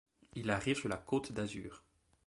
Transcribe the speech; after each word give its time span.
Il 0.33 0.49
arrive 0.49 0.77
sur 0.77 0.89
la 0.89 0.97
côte 0.97 1.31
d'Azur. 1.31 1.83